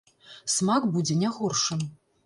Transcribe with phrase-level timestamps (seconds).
[0.53, 1.89] Смак будзе не горшым!